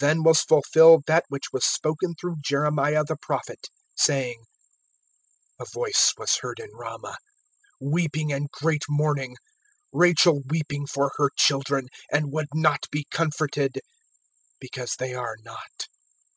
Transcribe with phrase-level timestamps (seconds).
[0.00, 3.66] (17)Then was fulfilled that which was spoken through Jeremiah the prophet,
[3.96, 4.44] saying:
[5.60, 7.18] (18)A voice was heard in Ramah,
[7.80, 9.34] Weeping, and great mourning[2:18];
[9.92, 13.80] Rachel weeping for her children, And would not be comforted,
[14.60, 15.88] because they are not.